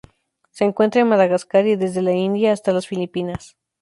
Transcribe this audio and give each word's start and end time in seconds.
Se 0.49 0.63
encuentra 0.65 0.99
en 1.01 1.09
Madagascar 1.09 1.67
y 1.67 1.75
desde 1.75 2.01
la 2.01 2.13
India 2.13 2.53
hasta 2.53 2.71
las 2.73 2.87
Filipinas. 2.87 3.55